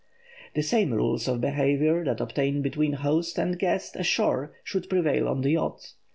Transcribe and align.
The 0.55 0.63
same 0.63 0.95
rules 0.95 1.27
of 1.27 1.41
behavior 1.41 2.03
that 2.05 2.19
obtain 2.19 2.63
between 2.63 2.93
host 2.93 3.37
and 3.37 3.59
guest 3.59 3.95
ashore 3.95 4.51
should 4.63 4.89
prevail 4.89 5.27
on 5.27 5.41
the 5.41 5.51
yacht. 5.51 5.91